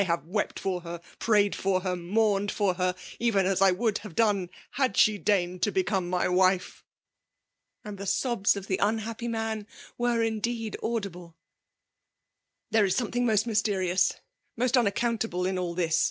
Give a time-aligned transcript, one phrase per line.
[0.05, 4.15] have wept for her, prayed for her, mourned for her, even as I would have
[4.15, 6.83] done, had she deigned to become my wife!
[7.29, 9.67] '* And the sobs of the unhappy man
[9.99, 11.35] were indeed audible.
[12.71, 12.73] FEMALE DOMINATION.
[12.73, 14.13] 193 '^ There is something most mysterious,
[14.59, 15.99] mo^t unaccountable in all this!